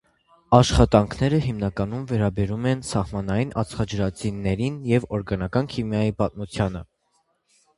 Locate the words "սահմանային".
2.93-3.53